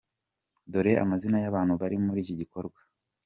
[0.71, 2.79] Dore amazina y’abantu bari muri iki gikorwa